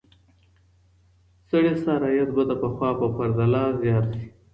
سړي 1.49 1.73
سر 1.83 2.01
عاید 2.07 2.29
به 2.35 2.43
د 2.47 2.51
پخوا 2.61 2.89
په 2.99 3.07
پرتله 3.15 3.63
زیات 3.81 4.05
سي. 4.15 4.25